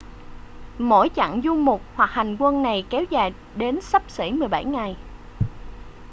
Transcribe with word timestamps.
mỗi 0.77 1.09
chặng 1.15 1.41
du 1.43 1.55
mục 1.55 1.81
hoặc 1.95 2.11
hành 2.11 2.37
quân 2.39 2.61
này 2.63 2.85
kéo 2.89 3.03
dài 3.09 3.33
đến 3.55 3.81
xấp 3.81 4.09
xỉ 4.11 4.31
17 4.31 4.65
ngày 4.65 4.95